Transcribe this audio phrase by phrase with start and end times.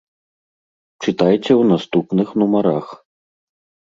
[1.03, 2.85] Чытайце ў наступных нумарах.